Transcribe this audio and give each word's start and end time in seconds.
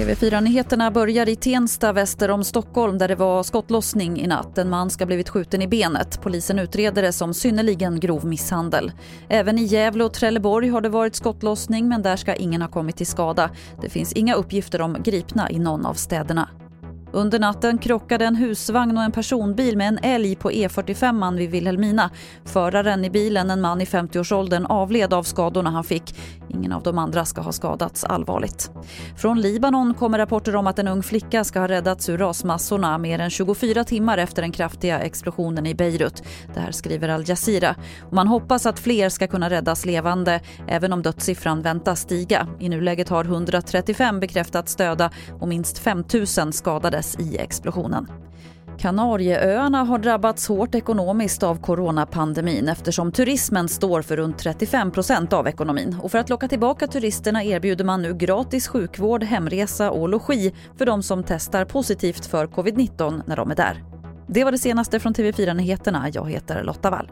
TV4-nyheterna 0.00 0.90
börjar 0.90 1.28
i 1.28 1.36
Tensta 1.36 1.92
väster 1.92 2.30
om 2.30 2.44
Stockholm 2.44 2.98
där 2.98 3.08
det 3.08 3.14
var 3.14 3.42
skottlossning 3.42 4.20
i 4.20 4.26
natt. 4.26 4.58
En 4.58 4.70
man 4.70 4.90
ska 4.90 5.04
ha 5.04 5.06
blivit 5.06 5.28
skjuten 5.28 5.62
i 5.62 5.68
benet. 5.68 6.20
Polisen 6.22 6.58
utreder 6.58 7.02
det 7.02 7.12
som 7.12 7.34
synnerligen 7.34 8.00
grov 8.00 8.26
misshandel. 8.26 8.92
Även 9.28 9.58
i 9.58 9.62
Gävle 9.62 10.04
och 10.04 10.12
Trelleborg 10.12 10.68
har 10.68 10.80
det 10.80 10.88
varit 10.88 11.14
skottlossning 11.14 11.88
men 11.88 12.02
där 12.02 12.16
ska 12.16 12.34
ingen 12.34 12.62
ha 12.62 12.68
kommit 12.68 12.96
till 12.96 13.06
skada. 13.06 13.50
Det 13.80 13.88
finns 13.88 14.12
inga 14.12 14.34
uppgifter 14.34 14.80
om 14.80 14.96
gripna 15.02 15.50
i 15.50 15.58
någon 15.58 15.86
av 15.86 15.94
städerna. 15.94 16.48
Under 17.12 17.38
natten 17.38 17.78
krockade 17.78 18.24
en 18.24 18.36
husvagn 18.36 18.96
och 18.96 19.02
en 19.02 19.12
personbil 19.12 19.76
med 19.76 19.88
en 19.88 19.98
älg 20.02 20.36
på 20.36 20.50
E45 20.50 21.36
vid 21.36 21.50
Vilhelmina. 21.50 22.10
Föraren 22.44 23.04
i 23.04 23.10
bilen, 23.10 23.50
en 23.50 23.60
man 23.60 23.80
i 23.80 23.84
50-årsåldern, 23.84 24.66
avled 24.66 25.14
av 25.14 25.22
skadorna 25.22 25.70
han 25.70 25.84
fick. 25.84 26.14
Ingen 26.48 26.72
av 26.72 26.82
de 26.82 26.98
andra 26.98 27.24
ska 27.24 27.40
ha 27.40 27.52
skadats 27.52 28.04
allvarligt. 28.04 28.70
Från 29.16 29.40
Libanon 29.40 29.94
kommer 29.94 30.18
rapporter 30.18 30.56
om 30.56 30.66
att 30.66 30.78
en 30.78 30.88
ung 30.88 31.02
flicka 31.02 31.44
ska 31.44 31.60
ha 31.60 31.68
räddats 31.68 32.08
ur 32.08 32.18
rasmassorna 32.18 32.98
mer 32.98 33.18
än 33.18 33.30
24 33.30 33.84
timmar 33.84 34.18
efter 34.18 34.42
den 34.42 34.52
kraftiga 34.52 35.00
explosionen 35.00 35.66
i 35.66 35.74
Beirut. 35.74 36.22
Det 36.54 36.60
här 36.60 36.72
skriver 36.72 37.08
Al 37.08 37.28
Jazeera. 37.28 37.74
man 38.10 38.28
hoppas 38.28 38.66
att 38.66 38.78
fler 38.78 39.08
ska 39.08 39.26
kunna 39.26 39.50
räddas 39.50 39.86
levande 39.86 40.40
även 40.68 40.92
om 40.92 41.02
dödssiffran 41.02 41.62
väntas 41.62 42.00
stiga. 42.00 42.48
I 42.58 42.68
nuläget 42.68 43.08
har 43.08 43.24
135 43.24 44.20
bekräftats 44.20 44.76
döda 44.76 45.10
och 45.40 45.48
minst 45.48 45.78
5 45.78 46.04
000 46.38 46.52
dödades 47.00 47.16
i 47.18 47.38
explosionen. 47.38 48.06
Kanarieöarna 48.78 49.84
har 49.84 49.98
drabbats 49.98 50.48
hårt 50.48 50.74
ekonomiskt 50.74 51.42
av 51.42 51.60
coronapandemin 51.60 52.68
eftersom 52.68 53.12
turismen 53.12 53.68
står 53.68 54.02
för 54.02 54.16
runt 54.16 54.44
35% 54.44 55.34
av 55.34 55.48
ekonomin. 55.48 55.96
Och 56.02 56.10
för 56.10 56.18
att 56.18 56.28
locka 56.28 56.48
tillbaka 56.48 56.86
turisterna 56.86 57.44
erbjuder 57.44 57.84
man 57.84 58.02
nu 58.02 58.14
gratis 58.14 58.68
sjukvård, 58.68 59.24
hemresa 59.24 59.90
och 59.90 60.08
logi 60.08 60.54
för 60.78 60.86
de 60.86 61.02
som 61.02 61.22
testar 61.22 61.64
positivt 61.64 62.26
för 62.26 62.46
covid-19 62.46 63.22
när 63.26 63.36
de 63.36 63.50
är 63.50 63.56
där. 63.56 63.84
Det 64.28 64.44
var 64.44 64.52
det 64.52 64.58
senaste 64.58 65.00
från 65.00 65.14
TV4 65.14 65.54
Nyheterna. 65.54 66.08
Jag 66.12 66.30
heter 66.30 66.62
Lotta 66.64 66.90
Wall. 66.90 67.10